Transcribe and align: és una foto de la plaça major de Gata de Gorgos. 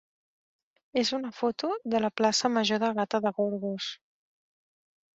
és 1.01 1.11
una 1.17 1.31
foto 1.41 1.69
de 1.95 2.03
la 2.05 2.11
plaça 2.23 2.53
major 2.57 2.83
de 2.87 2.93
Gata 3.01 3.23
de 3.29 3.37
Gorgos. 3.41 3.95